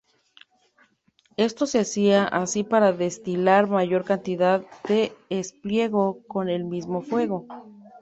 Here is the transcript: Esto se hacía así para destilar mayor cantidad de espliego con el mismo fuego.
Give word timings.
Esto 1.37 1.67
se 1.67 1.77
hacía 1.77 2.23
así 2.25 2.63
para 2.63 2.91
destilar 2.91 3.67
mayor 3.67 4.03
cantidad 4.03 4.63
de 4.87 5.13
espliego 5.29 6.23
con 6.27 6.49
el 6.49 6.63
mismo 6.63 7.03
fuego. 7.03 7.45